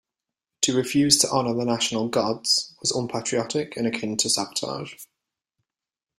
[0.63, 4.95] To refuse to honor the national gods was unpatriotic and akin to sabotage.